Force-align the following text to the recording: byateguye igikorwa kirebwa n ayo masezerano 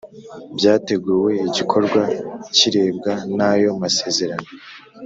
byateguye 0.57 1.37
igikorwa 1.47 2.01
kirebwa 2.57 3.13
n 3.35 3.37
ayo 3.51 3.69
masezerano 3.81 4.47